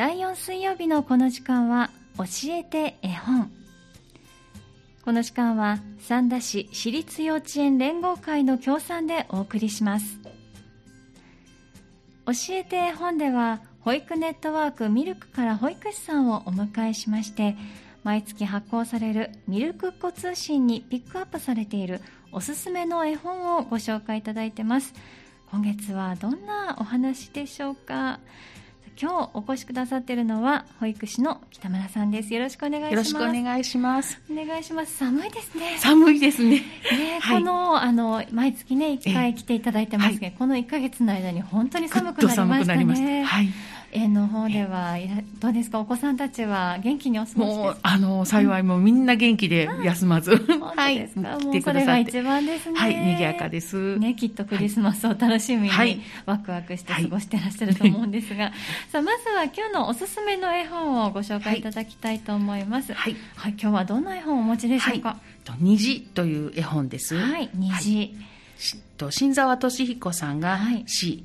[0.00, 3.52] 第4水曜日のこの時間は教えて絵本。
[5.04, 10.18] この時間は三田市私立幼稚園連合会の協賛でお送りします。
[12.24, 17.54] 教えて絵本では保育ネットワークミルクから保育士さんをお迎えしまして
[18.02, 22.00] 毎月発行されるミルクっ子通信にピックアップされている
[22.32, 24.94] おすすめの絵本をご紹介いただいてます。
[25.50, 28.18] 今月はどんなお話でしょうか？
[29.00, 32.34] 今日お越しくださっているのは保育士の北村さんです。
[32.34, 32.92] よろしくお願いします。
[32.92, 34.20] よろしくお願いします。
[34.30, 34.98] お願いします。
[34.98, 35.78] 寒いですね。
[35.78, 36.50] 寒いですね。
[36.50, 43.22] ね、はい、このあの毎月ね一回来ていただいてますけど、はい、この一ヶ月の間に本当に寒くなりましたね。
[43.22, 43.48] はい。
[43.92, 44.96] 園の方では
[45.40, 45.80] どうですか？
[45.80, 47.78] お子さんたちは元気にお過ごしですか？
[47.82, 52.78] あの幸いもみんな元気で休まず、はい、 もうそれが一番ですね。
[52.78, 53.98] はい賑やかです。
[53.98, 58.52] ねきっとクリスマスを楽しみに、はい、ワクワクして過ごしてらっしゃると思うんですが、はい、
[58.90, 62.92] さあまずは今日のおすすめの絵本をご紹介いただきたいと思います。
[62.92, 65.16] はい、はい、今日はどんな絵本をお持ちでしょうか、
[65.58, 67.18] 虹という絵本です。
[67.18, 68.14] はい虹、
[68.96, 71.24] と新沢俊彦さんが詩、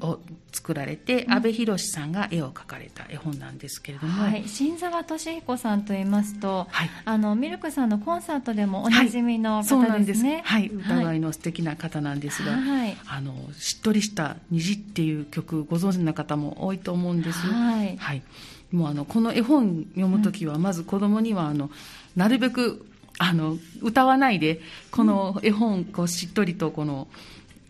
[0.00, 0.20] を
[0.52, 17.38] 作られて、阿部寛さんが絵を描かれた絵本なんですけれども、はい、新沢俊彦さんといいますと、はい、あのミルクさんのコンサートでもおなじみの方ですね、はい、歌声の素敵な方なんですが、はい、あのしっとりした「虹」っていう曲ご存知の方も多いと思うんです。
[17.40, 18.22] はい、はい、
[18.70, 21.70] もうあのこの絵本読む時はまず子供にはあの
[22.16, 22.86] なるべく
[23.18, 27.08] あの歌わないでこの絵本こうしっとりとこの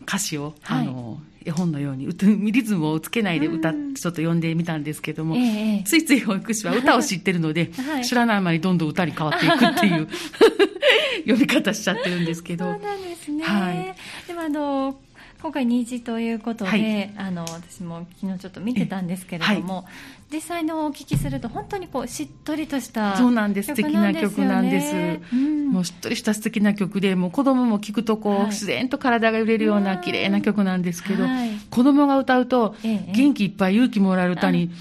[0.06, 2.06] 歌詞を、あの絵本のように
[2.52, 10.08] リズムをつけないで歌、ちょっと読んでみたんですけども、えついつい保育士は歌を知ってるので、はい、知らない間にどんどん歌に変わっていくっていう
[11.24, 12.64] 読み方しちゃってるんですけど。
[12.64, 13.44] そうなんですね。
[13.44, 13.94] はい、
[14.26, 14.96] でもあの
[15.44, 19.84] 今回虹ということで、はい、あの私も昨日ちょっと見てたんですけれども、はい、
[20.32, 23.66] 実際のお聞きすると本当にこうしっとりとしたそうなんです。
[23.66, 24.96] 素敵な曲なんです、
[25.34, 31.26] うん、もうしっとりした素敵な曲でもう子供も聴くとこう、はい、自然と体が揺れるような綺麗な曲なんですけど、
[31.68, 34.74] 子供が歌うと元気いっぱい勇気もらえる歌に、聞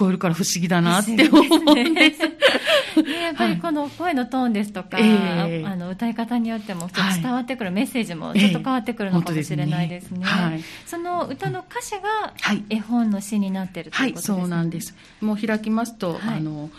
[0.00, 2.22] こえるから不思議だなって思うんです。
[2.22, 6.88] やっぱりこの声のトーンですとか、はい、あの歌い方によっても
[7.22, 10.24] 伝わってくるメッセージもちょっと変わってくるのかもしれないですね。
[10.24, 12.32] はい、その歌の歌詞が
[12.70, 14.38] 絵本の詩になっているということですね。
[14.38, 14.96] はい、そうなんです。
[15.20, 16.70] もう開きますと、あの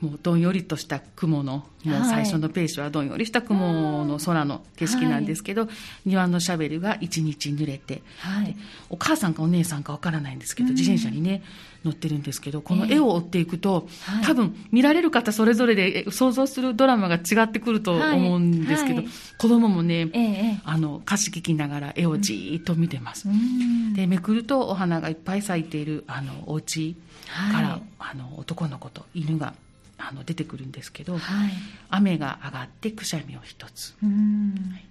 [0.00, 5.70] もうどんよりとした雲の、もう最初のページはどんよりした雲の空の景色なんですけど、はい、
[6.06, 8.56] 庭のシャベルが一日濡れて、はい、
[8.88, 11.42] お母さんかお姉さんかわからないんですけど、自転車にね、
[11.84, 19.02] 乗ってるんですけど、この絵を追っていくと、えー、多分見られる方それぞれで想像するドラマが違ってくると思うんですけど、
[19.38, 23.28] 子供もね、えー、あの歌詞聞きながら絵をじーっと見てます。
[23.28, 26.96] うん、で、めくるとお花がいっぱい咲いているあのお家
[27.52, 29.54] から、あの男の子と犬が
[30.00, 31.50] あの出てくるんですけど、はい、
[31.90, 34.06] 雨が上がってくしゃみを一つ、は
[34.78, 34.84] い、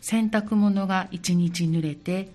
[0.00, 2.30] 洗濯物が一日濡れて、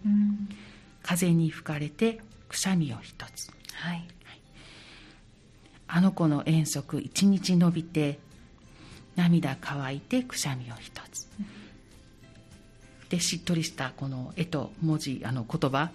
[1.04, 4.08] 風に吹かれてくしゃみを一つ、はい、
[5.88, 8.20] あの子の遠足一日伸びて
[9.16, 11.28] 涙乾いてくしゃみを一つ、
[13.10, 15.90] でしっとりしたこの絵と文字あの言葉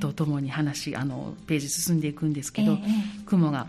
[0.00, 3.68] とともに話、あのページ進んでいくんですけど、えー、雲が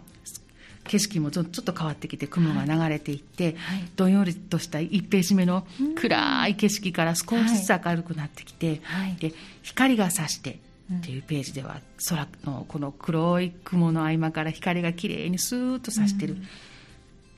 [0.88, 5.66] 景色もちょっと変わってきて雲が流れていって、はい、どんよりとした1ページ目の
[5.96, 10.60] 暗い景色から少しずつ明るくなってきて、はい、で光が差して
[10.94, 16.38] っていうページでは空のこの黒い雲の合間から光がきれいにスーッと差してる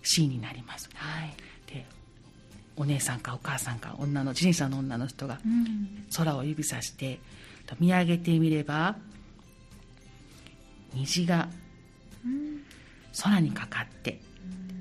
[0.04, 0.90] シーンになります。
[0.94, 1.34] はい、
[1.74, 1.86] で
[2.76, 5.40] お姉さんかお母さんか女の自転車の女の人が
[6.18, 7.20] 空を指さして
[7.80, 8.98] 見上げてみれば
[10.94, 11.48] 虹が
[13.22, 14.20] 空にかかって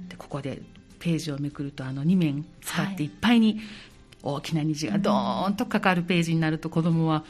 [0.09, 0.63] でここで
[0.99, 3.07] ページをめくるとあの2面使ってい。
[3.07, 3.61] っぱいに
[4.23, 7.25] 大きな虹がドーンとかかるページになると子供は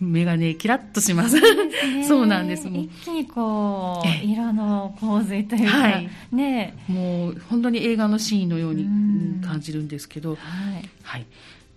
[0.00, 1.38] 目がねキラッとします。
[2.06, 2.68] そうなんです。
[2.68, 6.74] 一気にこう色の洪水というか、はい、ね。
[6.88, 11.26] もう本当に映画のシーンのように感じるんですけど、はい、はい、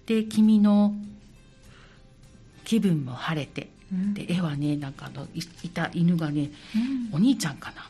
[0.06, 0.94] で君の
[2.66, 6.52] 気分も晴れて、うん、で絵はねなんかあのいた犬がね、
[7.12, 7.90] うん、お兄ちゃんかな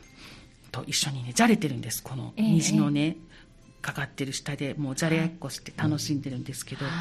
[0.71, 3.15] と一緒にねじゃれてるんですこの虹のね、えー、
[3.81, 6.93] かかってる下でもうじゃれっこして楽しんでるんですけど、はい、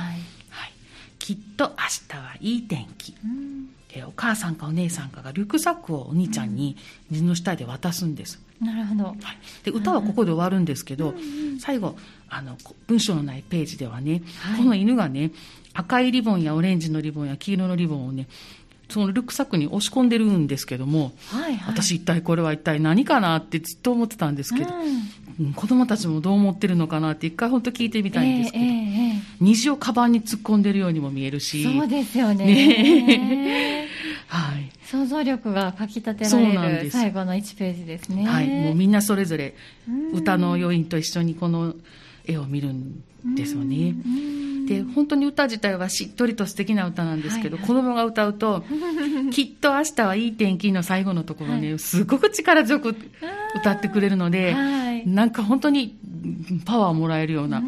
[0.50, 0.72] はい、
[1.18, 1.74] きっと明
[2.08, 6.76] 日はいい天気、うん、でお母さんかお姉さんかがリュックサックをお兄ちゃんに
[7.10, 9.16] 虹の下で渡すんです、なるほど、はい、
[9.64, 11.14] で歌はここで終わるんですけど、
[11.60, 11.96] 最後
[12.28, 12.56] あの
[12.86, 15.30] 文章のないページではね、はい、この犬がね
[15.74, 18.26] 赤いリボンやオレンジのリボンや黄色のリボンをね
[18.88, 24.70] そのルックサックに押し込んでるんですけども、はいはい、私一体これは一体何かなってずっと思ってたんですけど、
[25.40, 31.64] うん、子供たちもどう思ってるのかなって一回本当聞いてみたいんですけど、えーえー、虹をカバンに突っ込んでるようにも見えるし。
[31.64, 32.46] そうですよね。
[32.46, 33.88] ね
[34.28, 34.70] はい。
[34.84, 38.26] 想像力がかき立てられる最後の1ページですね。
[38.26, 38.48] はい。
[38.48, 39.54] もうみんなそれぞれ
[40.14, 41.74] 歌の余韻と一緒にこの
[42.28, 43.02] 絵を見るん
[43.34, 43.94] ですよね。
[44.68, 48.64] で本当に歌自体はしっとりと素敵な歌なんですけど、はいはい、子供が歌うと
[49.32, 52.94] 「きっと明日はいい天気」の最後のところね、はい、すごく力強く
[53.56, 55.96] 歌ってくれるので、はい、なんか本当に
[56.66, 57.62] パワーをもらえるような。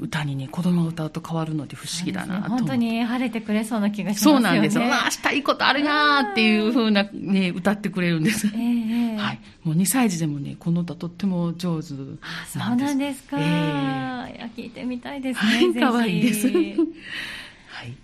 [0.00, 4.48] 歌にね子供が歌うと変わるので不思議だなと、ね、本当に晴れてくれそうな気がしますよね。
[4.48, 13.22] そうなんですよ、まあ、明日いいことあるなっていうふうな、ね、歌ってくれるんです、えー、はい、もう2歳児でもねこの歌とっても上手なんですそうなんです。
[13.24, 13.42] か、え。
[13.42, 16.48] ー、いや聞いてみたいですね可愛いです。
[16.48, 18.03] はい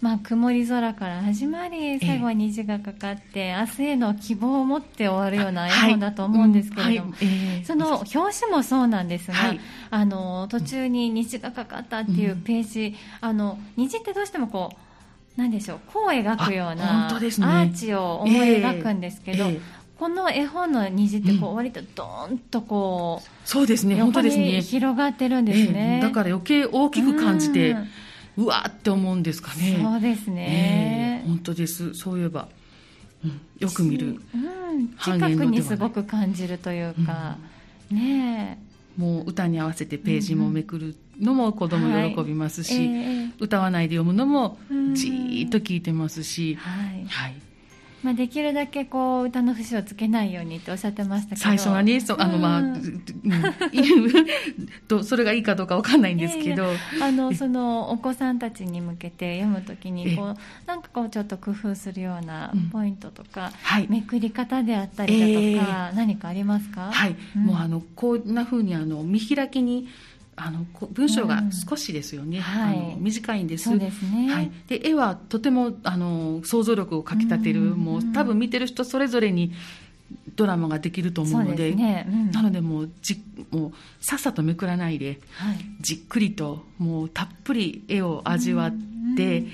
[0.00, 7.28] まあ、曇り空から始まり最後は虹がかかって、えー、明日への希望を持って終わるような絵本だと思うんですけれども、はいうん。
[7.28, 7.58] はい。
[7.58, 9.60] えー、その表紙もそうなんですが、はい、
[9.90, 12.86] あの途中に虹がかかったっていうページ、
[13.22, 14.70] うん、あの虹ってどうしてもこ
[15.36, 19.60] うなんでしょうこう描くような、アーチを思い描くんですけど、えー
[20.00, 24.00] この絵本の虹ってこう割とドーンとこう、そうですね。
[24.00, 24.62] 本当ですね。
[24.62, 27.86] 広がってるんですね、だから余計大きく感じて、う
[28.36, 29.78] わーって思うんですかね。
[29.82, 31.94] そうですね、えー、本当です。
[31.94, 32.48] そういえば、
[33.24, 34.38] うん、よく見る、う
[34.78, 37.36] ん、近くにすごく感じるというか、
[37.90, 38.58] うん、ね
[38.96, 42.84] もう歌に合わせてページもめくるのも子供喜びますし、はい。
[42.84, 44.58] えー、歌わないで読むのも
[44.94, 47.34] じーっと聞いてますし、はい、はい
[48.02, 51.40] まあ、できるだけこう歌の節をつけないようにっておっしゃってましたけど。
[51.40, 53.02] 最初はねそあの、まあ、うん、
[54.88, 56.66] と それがいいかどうかわかんないんですけど、
[57.02, 60.36] あのそのお子さんたちに向けて読むときにこう
[60.66, 65.26] なんかこうちょっと工夫するようなポイントとか、うんはい、めくり方であったりだ
[65.60, 66.90] とか、えー、何かありますか？
[66.92, 69.88] はい、うん、もうあのこんなふうにあの見開きに
[70.42, 73.64] あの文章が少しですよね、うんはい、あの短いんです。
[73.64, 74.32] そうですね。
[74.32, 74.50] はい。
[74.68, 79.52] で絵はとてもあの想像力をかきたてる、うん、もう多分見てる人それぞれに
[80.36, 82.06] ドラマができると思うので、ね。
[82.08, 83.72] うん、なのでもうじもう
[84.04, 88.72] さっさとめくらないで、はい、じっくりともうたっぷり絵を味わっ
[89.16, 89.44] て。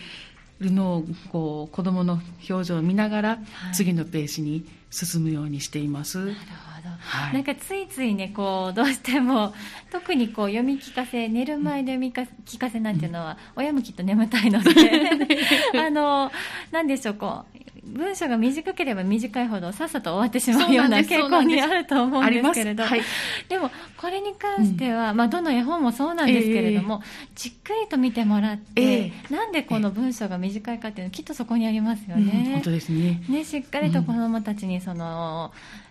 [0.59, 2.19] るのをこう子供の
[2.49, 3.39] 表情を見ながら
[3.75, 4.65] 次のページに
[4.97, 6.19] 進むようにしています。
[6.19, 6.37] なるほ
[6.83, 6.89] ど。
[6.99, 9.55] はい、なんかついついねこうどうしても
[9.93, 14.71] 特にこう読み聞かせ寝る前で読み聞かせなんていうのは、親もきっと眠たいので。
[15.79, 16.33] あの
[16.73, 23.01] なんでしょうこう文章が短ければ短いほどさっさと終わってしまうような傾向にあると思うんですけれど、はい、
[23.49, 32.45] でもこれに関しては、うん、まあ、どの絵本もそうなんですけれども、えー、じっくりと見てもらって、えー、なんでこの文章が短いかっていうのはきっとそこにありますよね。
[32.47, 33.23] うん、本当ですね。
[33.29, 35.87] ねしっかりと子どもたちにその、うん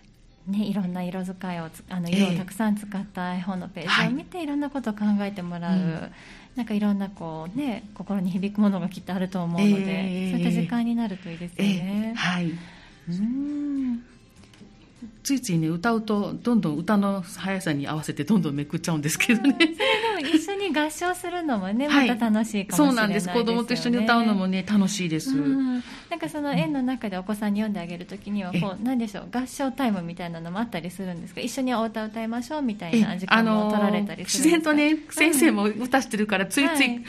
[0.46, 6.12] ね、いろんな色使いをあの色をたくさん使った絵本のページを見て、いろんなことを考えてもらう、うん、
[6.56, 12.14] なんかいろんなこう、ね、心に響くものがきっとあると思うので、えー、そういった時間になるといいですよね。
[12.14, 12.52] えー、はい。
[13.08, 14.02] うん
[15.26, 19.58] ついついね歌うとどんどん歌の速さに合わせてどんどんめくっちゃうんですけどね、
[20.20, 23.44] うん、一緒に合唱するのもね、また楽しいかもしれない、ね、そうなんです。
[23.44, 31.40] 子供と一緒に歌うのもね楽しいです、うん、なんかその園の中でお子さんに読んであげるときにはこうなんでしょう合唱タイムみたいなのもあったりするんですか？
[31.40, 37.04] 一緒にお歌歌いましょうみたいな時間も取られたりする自然とね先生も歌してるからついつい、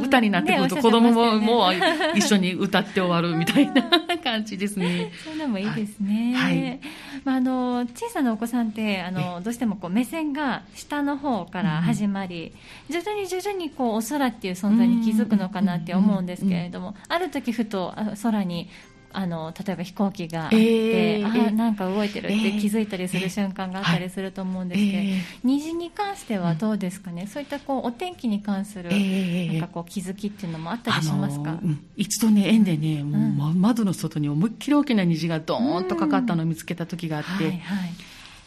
[0.00, 1.72] 歌になってくると子供ももう
[2.16, 3.82] 一緒に歌って終わるみたいな
[4.22, 5.10] 感じですね。
[5.24, 6.80] そういうのもいいですね、はい、
[7.24, 12.52] まあ、あの小さなお子さんってあのどうしてもこう目線が下の方から始まり、
[12.90, 18.68] 徐々に徐々にこうお空っていう存在に気づくのかなって思うんですけれども、ある時ふと空に
[19.12, 37.86] あの例えば飛行機があって、えー、あなんか動いてるって気づいたりする瞬間があったりすると思うんですけど、えー、虹に関してはどうですかね、うん、そういったこうお天気に関する、なんかこう気づきっていうのもあったりしますか、あのーうん、一度ね園でねもう、窓の外に思いっきり大きな虹がドーンとかかったのを見つけた時があって、はいは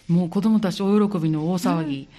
[0.10, 2.10] い、もう子供たち大喜びの大騒ぎ。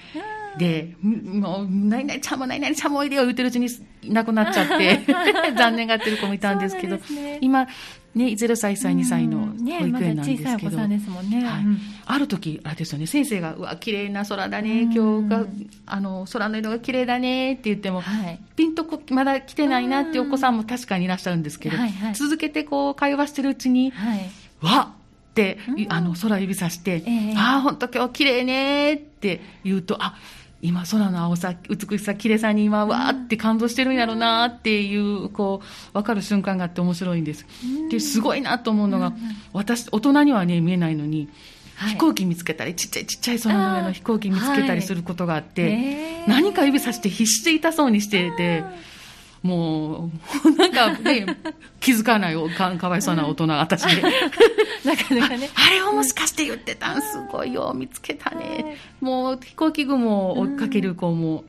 [0.58, 3.68] で、もう、何々ちゃんも何々ちゃんもおいでよ言ってるうちに
[4.02, 5.00] いなくなっちゃって、
[5.56, 7.66] 残念がってる子もいたんですけど、ね、今、
[8.16, 11.00] ね、0歳、1歳、2歳の保育園なんですけど、ね。
[11.42, 11.64] まはい、
[12.06, 15.44] ある時、あれですよね、先生が、うわ、綺麗な空だね、今日が、
[15.84, 24.30] あの、空の色が綺麗だねって言っても、はい、ピンとこまだ来てないなっていうお子さんも確かにいらっしゃるんですけど、はいはい、続けてこう、会話してるうちに、はい、
[24.62, 24.94] わ
[25.30, 25.58] って、
[25.90, 30.16] あの、空指さして、えー、ああ、本当今日綺麗ねって言うと、あ、
[30.62, 37.46] 今空の青さ美しさ綺麗さに今わーって感動してるんやろうなっていうこう分かる瞬間があって面白いんです、
[37.90, 39.12] ですごいなと思うのが、
[39.52, 41.28] 私大人にはね見えないのに
[41.76, 48.64] はい、飛行機見つけたりちっちゃいちっちゃい空の上の飛行機見つけたりすることがあって、はい、何か指さして必死で痛そうにしてて。
[49.46, 50.10] も
[50.44, 51.26] う、なんかね、
[51.80, 54.02] 気づかないかかわいそうな大人、私で。
[54.84, 55.48] なかなかね。
[55.54, 55.66] あ。
[55.68, 58.76] あれをもしかして言ってたん、すごいよ、見つけたね。
[59.00, 61.44] もう飛行機雲を追っかける子も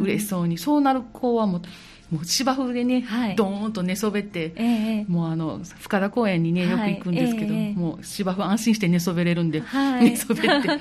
[0.00, 1.62] 嬉しそうに、そうなる子はもう、
[2.10, 10.80] もう芝生でね、はい、ドーンと寝そべって、えー、もうあの深田公園にねよく行くんですけど、はいえー、もう芝生安心して寝そべれるんで、はい、 寝そべって。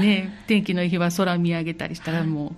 [0.00, 2.52] ね天気のいい日は空見上げたりしたらもう、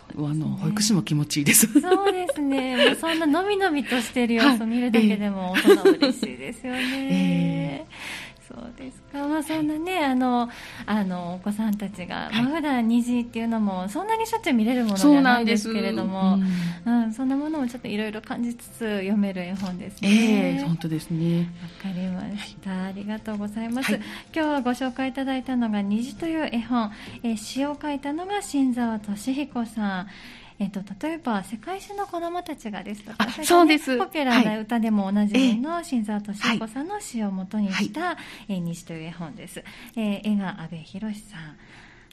[0.00, 1.66] あの保育士も気持ちいいです。
[1.80, 2.76] そうですね。
[2.88, 6.80] もうそんなのびのびとしてる様子を見るだけでも大人嬉しいですよね。
[7.10, 8.21] えー
[8.54, 10.50] そうですか、まあ、そんなね、あの、
[10.84, 16.38] あの、お子さんたちが、はい、まあ、普段虹っていうのも、そんなにしょっちゅう見れるものじゃないですけれども、
[16.84, 20.58] うん、うん、そんなものもちょっといろいろ感じつつ読める絵本ですね。
[20.58, 21.48] えー、本当ですね。
[21.84, 24.02] わかりました、はい、ありがとうございます、はい、
[24.34, 26.92] 今日はご紹介いただいたのが、虹という絵本、
[27.22, 30.06] えー、詩を書いたのが新沢俊彦さん。
[30.58, 33.98] えっと、例えば世界中の子どもたちがですとか、ね、そうです。
[33.98, 38.16] ポピュラーな歌でもおなじみの新沢敏彦さんの詩をもとにした、はい、
[38.48, 39.64] えー、西という絵本です。
[39.96, 41.56] えー、絵が阿部寛さん。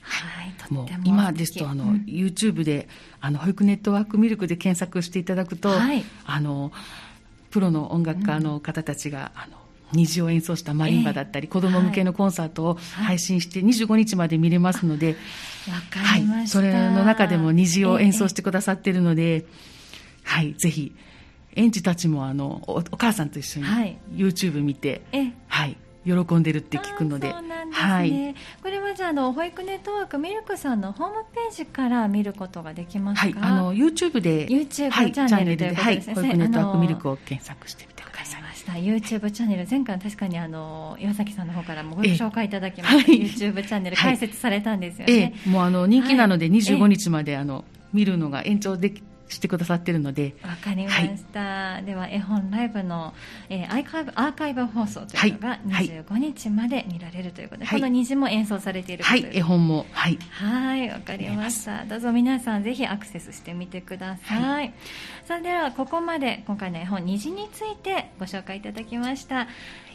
[0.02, 2.88] はい、もう今ですとあの、うん、YouTube で
[3.20, 6.72] あの保育ネットワークミルクで検索していただくと、はい、あの
[7.52, 9.59] プロの音楽家の方たちが、うん、あの
[9.94, 15.16] 虹を演奏したマリンバだったり、えー、子ども向けのコンサートを配信して25日まで見れますので、
[15.92, 19.44] はい、はい、それの中でも虹を演奏してくださっているので、えー、
[20.24, 20.96] はい、ぜひ
[21.56, 23.66] 園児たちもあのおお母さんと一緒に
[24.14, 27.30] YouTube 見て、はい、はい、喜んでるって聞くので。
[27.30, 27.36] ね、
[27.72, 33.40] はい、これはじゃあの保育ネットワークミルクさんのホームページから見ることができますか？
[33.40, 35.84] はい、あの YouTube で YouTube チャンネルということで。
[35.84, 38.42] はい、保育ネットワークミルクを検索してみてください。
[38.70, 39.68] した YouTube チャンネル。
[39.70, 50.36] 前回確かにあの岩崎さんの方からもご紹介いただきました、YouTube チャンネル開設されたんですよね、ええ、もうあの人気なので25日まであの、見るのが延長できしてくださってるので。
[50.44, 53.14] わかりました、はい、では絵本ライブの、
[53.50, 59.28] えー、アーカイブアーカイブ放送というのが25日まで見られるということで、はい、この虹も演奏されているはい。
[59.32, 59.86] 絵本も。
[59.92, 60.18] はい。
[60.32, 60.90] はい。
[60.90, 61.86] わかりました。
[61.86, 64.74] どうぞ皆さんぜひアクセスしてみてください、はい、
[65.26, 69.48] さあではここまで今回の絵本虹についてご紹介いただきました。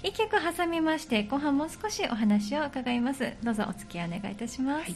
[0.03, 3.33] 一曲挟みまして後半もう少しお話を伺います。
[3.43, 4.93] どうぞお付き合いお願いいたします、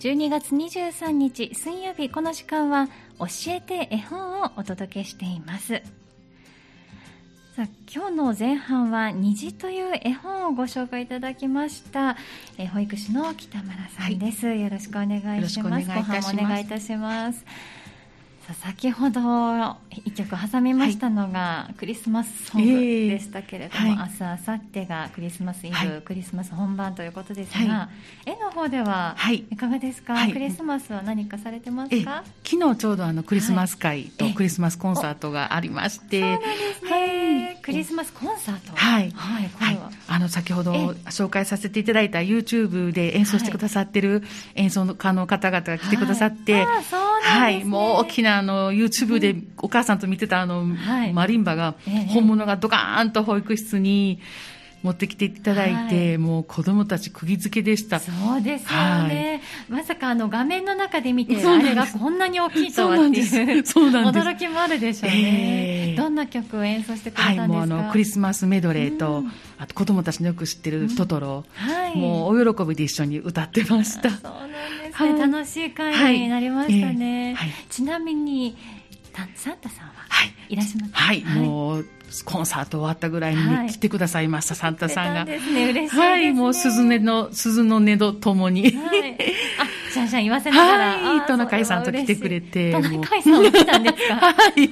[0.00, 2.88] 12月23日水曜日この時間は
[3.18, 5.82] 教えて絵本をお届けしています。
[7.54, 12.16] さあ今日の前半は虹という絵本をご紹介いただきました。
[12.56, 15.86] え保育士の北村さんです、はい、よろしくお願いします。
[15.86, 17.44] 後半もお願いいたします
[18.54, 27.88] 先ほど一曲挟みましたのが、クリスマスソングでしたけれども、えーはい、明日明後日がクリスマスイブ、はい、クリスマス本番ということですが、は
[28.26, 29.40] い、絵の方ではい。
[29.56, 32.24] かがですか、クリスマスは何かされてますか？
[32.44, 38.74] 昨日ちょうどあのクリスマス会とクリスマスコンサートがありまして、そうなんですね、クリスマスコンサート。
[38.74, 40.72] はい、はい、これは、あの先ほど
[41.10, 44.22] 紹介させていただいた YouTube で演奏してくださってる
[44.54, 46.64] 演奏家の方々が来てくださって、
[47.22, 50.64] はい、もう大きなあの YouTube でお母さんと見てたあの、
[51.12, 51.74] マリンバが、
[52.08, 54.18] 本物がドカーンと保育室に
[54.82, 58.00] 持ってきていただいて、はい、もう子供たち釘付けでした。
[58.00, 59.42] そうですよね。
[59.68, 65.90] はい、まさかあの画面の中で見て、あれがこんなに大きいとはっていう、驚きもあるでしょうね。
[65.90, 71.72] えー、どんな曲を演奏してくれたんですか、はい、もうあのクリスマスメドレーと、うん、あと子供たちのよく知ってるトトロ、うん。
[71.72, 74.10] はい、もうお喜びで一緒に歌ってました。
[74.10, 74.56] そうなんで
[74.96, 75.18] すね。
[75.18, 77.32] 楽しい会になりましたね。
[77.32, 78.56] えー、ちなみに、
[79.34, 79.89] サンタさんは
[80.48, 81.86] いらっしゃいますはい、もう
[82.24, 85.24] コンサート終わったぐらいに、来てくださいましたサンタさんが。
[85.24, 88.62] ですね、嬉しいはい、もう鈴音の鈴の音とともに。
[88.62, 88.72] はい、
[89.58, 90.98] あ、シャンシャン言わせながら。
[90.98, 92.72] はい、トナカイさんと来てくれて。
[92.72, 94.16] トナカイさんも来たんですか？
[94.16, 94.70] はい。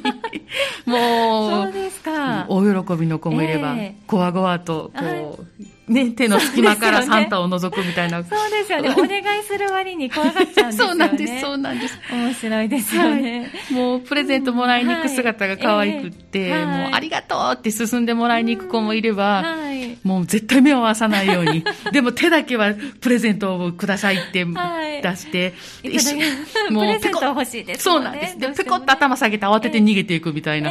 [0.88, 1.64] もう。
[1.64, 2.46] そうですか。
[2.48, 5.64] 大喜びの子もいれば、えー、ごわごわとこう。
[5.90, 8.22] ね、手の隙間からサンタを覗くみたいな。
[8.22, 8.90] そうですよね。
[8.96, 10.90] お願いする割に怖がっちゃうんですよね。
[10.90, 11.98] そうなんです、そうなんです。
[12.12, 13.50] 面白いですよね。
[13.70, 25.54] はい、もう、プレゼントもらいに行く姿が可愛くって、もう、ありがとうって進んでもらいに行く子もいれば、はい、もう絶対目を合わさないように、 でも手だけはプレゼントをくださいって出して、
[26.70, 28.38] もう、プレゼント欲しいです、ね、そうなんです。
[28.38, 30.70] で、ペコッと頭下げて慌てて逃げていくみたいな。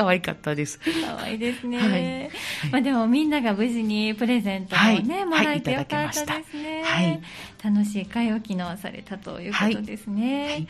[0.00, 0.78] えー可愛かったです。
[0.78, 1.78] 可愛いですね。
[1.78, 2.30] はい。
[2.70, 6.82] まあでもみんなが無事にプレゼントもね、はいもらえてはいよかったですね。
[6.84, 7.20] はい
[7.62, 10.66] 楽しい会を機能されたということですね。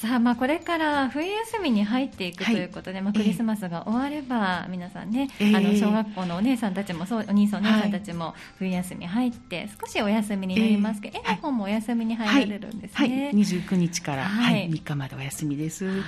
[0.00, 13.32] はいさあ、まあ、これから冬休みに入っていくということで、まあ、ええクリスマスが終われば、皆さんね、ええあの小学校のお姉さんたちもそうお兄さんお姉さんたちも冬休み入って少しお休みになりますけど、ええ絵の方もお休みに入られるんですはい、ね。
[13.34, 14.66] 29日から、ははい。
[14.66, 15.84] い3日までお休みです。
[15.84, 16.00] はい。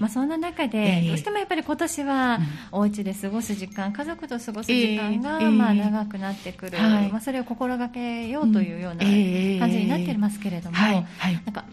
[0.00, 2.38] まあ、そんな中で、ええどうしてもやっぱり今年は
[2.72, 2.78] うん。
[2.78, 7.10] お家で過ごす時間、家族と過ごす時間が、ええまあ、長くなってくる、はい。
[7.10, 11.66] まあ、それを心がけようというような感じになっていますけれども、はい、はい、なんか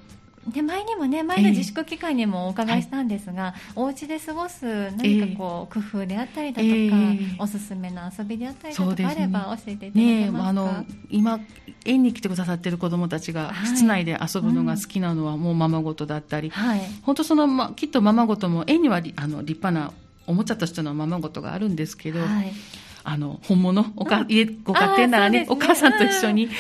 [0.48, 7.36] で前にもね前の自粛期間にもお伺いしたんですが、お家で過ごす何かこう、工夫であったりだとか、ええ。
[7.40, 10.50] おすすめの遊びであったりだとかあれば教えていただねえけますか？
[10.50, 11.40] あの今
[11.86, 13.68] 園に来てくださってる子どもたちがはい。
[13.76, 16.82] 室内で遊ぶのが好きなのはもうままごとだったり、はい。
[17.02, 19.94] 本当その、ま、きっとままごとも園にはりあの立派な
[20.28, 22.52] おもちゃとしてのままごとがあるんですけど、はい
[23.08, 24.28] あの本物おか、うん。
[24.30, 26.52] 家ご家庭ならねお母さんと一緒に、うん。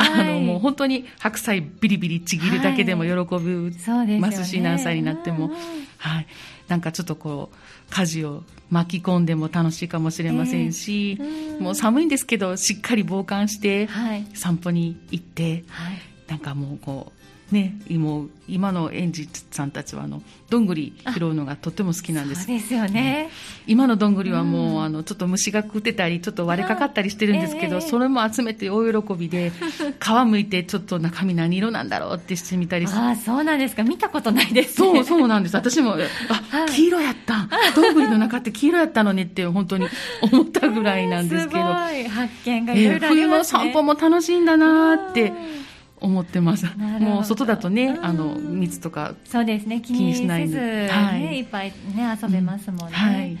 [0.00, 5.50] あはいのもう本当に白菜ビリビリちぎるだけでも喜ぶ、そうですよねますし何歳になっても、
[5.98, 6.26] はい、
[6.68, 11.18] なんかちょっとこう家事を巻き込んでも楽しいかもしれませんし、
[11.58, 14.26] もう寒いんですけどしっかり防寒してはい。
[14.34, 15.98] 散歩に行ってはい。
[16.28, 22.44] なんかもうこうねもう今の園児さんたちはあのどんぐり拾うのがとっても好きなんです。
[22.44, 23.30] そうですよね。
[23.66, 27.80] 今のどんぐりはもう、うんあのちょっと虫が食ってたりちょっと割れかかったりしてるんですけど、ええ。
[27.80, 29.50] それも集めて大喜びで
[30.00, 33.82] 皮むいてちょっと中身何色なんだろうってしてみたりああそうなんですか。
[33.82, 34.88] 見たことないです、ね。
[34.92, 35.56] そうそうなんです。
[35.56, 35.94] 私も
[36.28, 37.48] あ、はい黄色やった。
[37.74, 39.86] どんぐりの中って黄色やったのねって本当に
[40.20, 42.04] 思ったぐらいなんですけど、 すごい。
[42.08, 43.44] 発見がいろいろありええ冬の。
[43.44, 45.64] 散歩も楽しいんだなーってうん
[46.04, 46.66] 思ってます。
[46.76, 48.04] もう外だとね、うん。
[48.04, 49.80] あの蜜とかそうですね。
[49.80, 51.38] 気気ににしないでねはい。
[51.38, 53.38] い、っぱいね遊べますもんね、はい。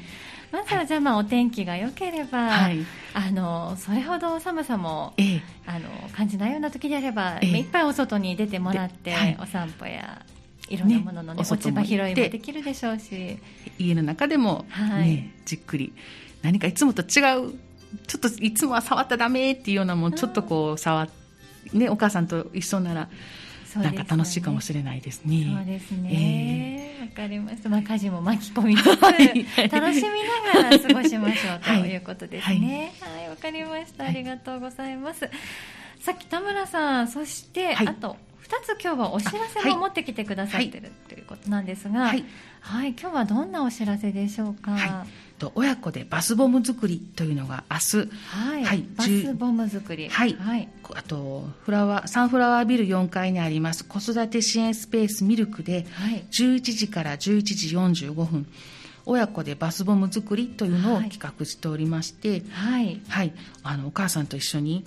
[0.50, 2.78] まずはじゃあまあお天気が良ければ、はい。
[3.12, 5.42] あのそれほど寒さもええ。
[5.66, 7.58] あの感じないような時であれば、ええ。
[7.58, 9.38] いっぱいお外に出てもらって、ではい。
[9.40, 10.24] お散歩や
[10.68, 13.38] いろんなものの、ねねお落ち葉拾いもできるでしょうし。
[13.78, 15.30] 家の中でも、ねはい。
[15.44, 15.92] じっくり
[16.42, 17.54] 何かいつもと違う
[18.06, 20.12] ちょっといつもは触ったらダメっていうようなもん。
[20.12, 21.08] ちょっとこう触っ
[21.72, 23.08] ねお母さんと一緒なら
[23.76, 25.52] なんか楽しいかもしれないですね。
[25.56, 26.96] そうですね。
[27.00, 27.68] わ、かりました。
[27.68, 32.92] まあ、家事も巻き込みつつ、 はい楽しみながら過ごしましょうとはいいうことですね。
[33.00, 34.04] はい、わ、かりました。
[34.04, 35.28] ありがとうございます。
[36.00, 42.24] さっき田村さん、そして、はいあと、二つ今日はお知らせもあはい持ってきてくださってる、ということなんですが、は、はいい
[43.00, 44.72] 今日はどんなお知らせでしょうか？
[44.72, 45.06] は
[45.44, 47.96] と親子でバスボム作りというのが明日。
[48.28, 48.84] はい、はい。
[48.96, 50.08] バスボム作り。
[50.08, 50.34] はい。
[50.34, 50.68] はい。
[50.94, 53.84] あとフラワーサンフラワービル4階にあります。
[53.84, 56.24] 子育て支援スペースミルクではい。
[56.30, 57.76] 11時から11時
[58.06, 58.46] 45分。
[59.06, 61.10] 親子でバスボム作りというのをはい。
[61.10, 63.00] 企画しておりまして、はい。
[63.08, 64.84] はい、あのお母さんと一緒に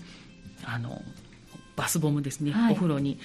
[0.63, 1.03] あの
[1.75, 2.73] バスボムですね、はい。
[2.73, 3.19] お風呂に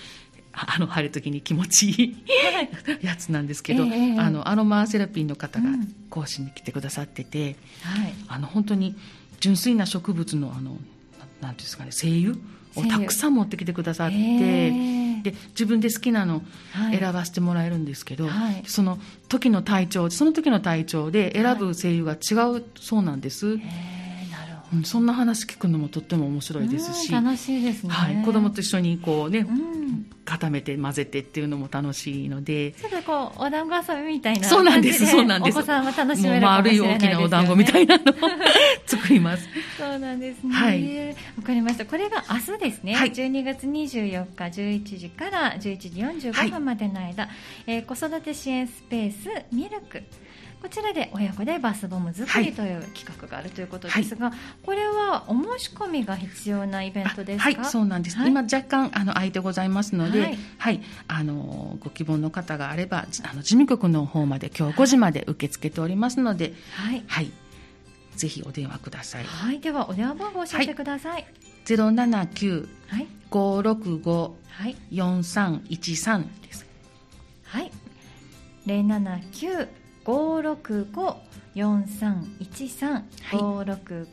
[0.53, 2.17] あの入るときに気持ちいい
[2.55, 2.71] はい。
[3.07, 5.95] やつなんですけど、ええあのアロマセラピーの方がうん。
[6.11, 8.15] 講師に来てくださってて、はい。
[8.29, 8.95] あの本当に
[9.41, 10.73] 純粋な植物のあの
[11.41, 12.37] ななんですかね精油
[12.77, 15.23] をたくさん持ってきてくださって、へえ。
[15.23, 16.99] で自分で好きなのはい。
[16.99, 18.63] 選ばせてもらえるんですけど、はい。
[18.67, 23.57] その時の体調その時の体調で選ぶ精油が違うそうなんです、へえ。
[23.57, 23.92] なるほど。
[24.75, 27.91] うんそんな話聞くのもとっても面白いですし、うん楽しいですね。
[27.91, 30.07] はい、子供と一緒にこうね、うん。
[30.25, 38.15] 固めて混ぜてっていうのも楽しいのでちょっとこうお団子遊びみたいなそうなんです感じそうなんですお子さんは楽しめるかもし丸いれないですよ、ね、大きなお団子みたいなのを
[38.87, 40.55] 作りますそうなんですね。
[40.55, 41.85] はいわかりました。
[41.85, 42.95] これが明日ですね。
[42.95, 45.89] はい12月24日11時から11時
[46.31, 47.29] 45分までの間、
[47.67, 50.03] えー子育て支援スペースミルク。
[50.63, 67.03] こちらで親子でバスボム作りという企画があるということですが、はい、これはお申し込みが必要なイベントですはいそうなんです、はい、今若干あの空いてございますので、はい、はい、あのご希望の方があればあの事務局の方まで今日5時まで受け付けておりますので、はい。
[67.09, 67.33] はい。
[68.15, 71.27] ぜひお電話ください、はい、ではお電話番号教えてください、
[71.65, 72.69] ゼロ七九
[73.31, 74.37] 五六五
[74.91, 76.67] 四三一三です。
[77.45, 77.73] はい。
[78.67, 84.07] 零七九565-4313、五六、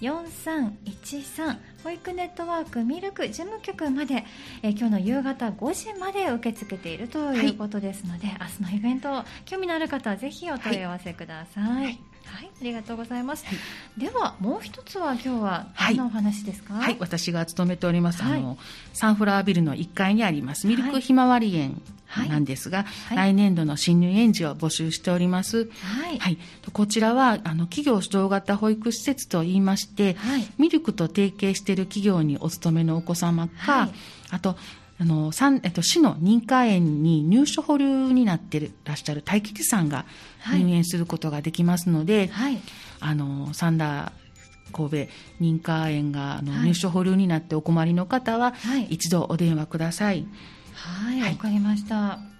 [0.00, 4.24] 565-4313保育ネットワークミルク事務局まで、
[4.62, 11.98] え、今日の夕方5時まで受け付けているということですので、はい、明日のイベント興味のある方はぜひお問い合わせください、はい。
[12.34, 13.44] ありがとうございます。
[13.46, 16.74] はい、ではもう一つは今日はどんなお話ですか？
[16.74, 18.56] はい、はい、私が勤めております、あの
[18.94, 21.80] サンフラワービルの1階にありますミルクひまわり園
[22.28, 25.68] なんですが、来年度の新入園児を募集しております。
[26.20, 26.38] はい。
[26.72, 30.16] こちらはあの企業主導型保育施設といいまして、
[30.56, 33.90] ミルクと提携している企業にお勤めのお子様か、
[34.30, 34.56] あと
[34.98, 35.30] あの、
[35.62, 40.06] えっと、市の認可園に入所保留になってらっしゃる待機児さんが
[40.50, 42.58] 入園することができますので、はい、
[43.00, 44.12] あの、サンダー
[44.72, 44.96] 神戸
[45.40, 50.26] 認可園があの、入所保留になってお困りの方は、はい、一度お電話ください。
[50.74, 52.35] はい、わ、はい、かりました。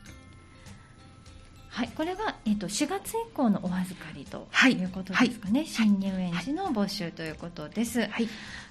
[1.76, 4.82] はい、これが、えーと、4月以降のお預かりとい。
[4.82, 8.10] うことですかね、はい、新入園児の募集ということです、はい、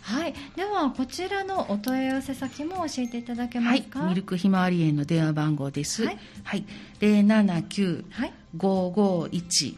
[0.01, 6.17] はい、ではこちらのお問い合わせ先も教えていただけますか、はい、ミルクひまわり園の電話番号です、はい。
[6.43, 6.65] はい、
[6.99, 9.77] 079-551、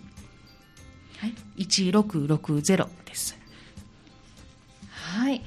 [1.17, 3.37] はい、1660です。
[4.89, 5.43] はい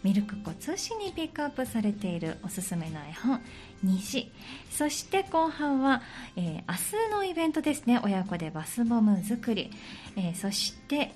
[0.02, 3.40] ミルク子通信にピックアップされているおすすめの絵本
[3.82, 4.30] 虹
[4.70, 6.02] そして後半は、
[6.36, 7.98] えー、明日のイベントですね。
[8.04, 9.70] 親子でバスボム作り、
[10.16, 11.12] えー、そして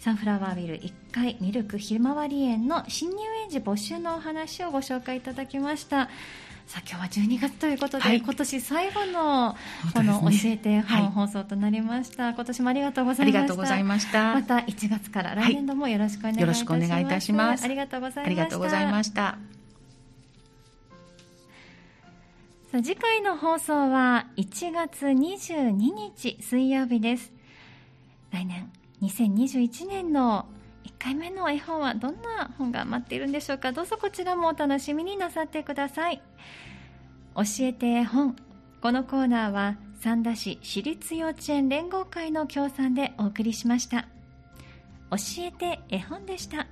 [0.00, 6.08] サンフラワービル1階ミルクひまわり園の新入園児募集のお話をご紹介いただきました。
[6.66, 9.56] さあ今日は12月ということで、はい、今年最後の
[9.92, 13.38] この教えて本放送となりました、はい、今年もありがとうございました。
[13.38, 14.34] ありがとうございました。
[14.34, 17.64] また1月から来年度もよろしくお願いいたします、はい、よろしくお願いいたします。
[17.64, 18.24] ありがとうございました。
[18.24, 19.20] ありがとうございました。
[22.72, 27.30] さあ次回の放送は1月22日水曜日です。
[28.32, 28.70] 来年
[29.02, 30.46] 2021年の
[30.84, 33.72] 1回目の絵本はどんな本が待っているんでしょうか？
[33.72, 36.22] どうぞこちらもお楽しみになさってください。
[37.34, 38.36] 教えて絵本。
[38.82, 44.06] このコーナーは三田市私立幼稚園連合会の協賛でお送りしました。
[45.10, 46.66] 教えて絵本でした。